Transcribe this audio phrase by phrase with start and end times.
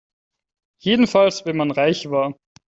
[0.79, 2.33] Jedenfalls wenn man reich war.